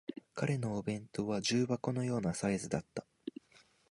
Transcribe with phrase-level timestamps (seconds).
[0.33, 3.05] 彼のお弁当は重箱のようなサイズだった